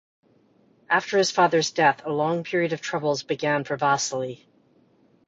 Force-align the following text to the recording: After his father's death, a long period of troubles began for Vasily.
After 0.89 1.19
his 1.19 1.29
father's 1.29 1.69
death, 1.69 2.01
a 2.05 2.09
long 2.11 2.43
period 2.43 2.73
of 2.73 2.81
troubles 2.81 3.21
began 3.21 3.63
for 3.65 3.77
Vasily. 3.77 4.47